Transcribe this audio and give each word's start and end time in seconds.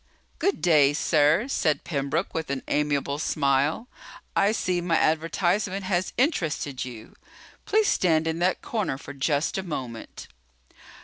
"Good 0.39 0.63
day, 0.63 0.93
sir," 0.93 1.47
said 1.47 1.83
Pembroke 1.83 2.33
with 2.33 2.49
an 2.49 2.63
amiable 2.67 3.19
smile. 3.19 3.87
"I 4.35 4.51
see 4.51 4.81
my 4.81 4.97
advertisement 4.97 5.85
has 5.85 6.11
interested 6.17 6.83
you. 6.83 7.15
Please 7.67 7.87
stand 7.89 8.25
in 8.25 8.39
that 8.39 8.63
corner 8.63 8.97
for 8.97 9.13
just 9.13 9.59
a 9.59 9.61
moment." 9.63 10.27